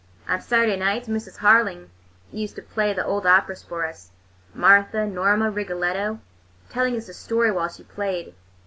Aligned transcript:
On 0.27 0.41
Saturday 0.41 0.77
nights, 0.77 1.07
Mrs. 1.07 1.37
Harling 1.37 1.89
used 2.31 2.55
to 2.55 2.63
play 2.63 2.91
the 2.91 3.05
old 3.05 3.27
operas 3.27 3.61
for 3.61 3.85
us,—"Martha," 3.85 5.05
"Norma," 5.05 5.51
"Rigoletto,"—telling 5.51 6.95
us 6.97 7.05
the 7.05 7.13
story 7.13 7.51
while 7.51 7.69
she 7.69 7.83
played. 7.83 8.33